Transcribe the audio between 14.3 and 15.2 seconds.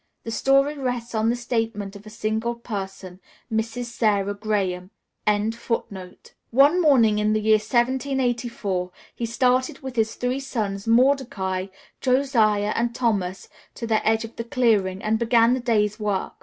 the clearing, and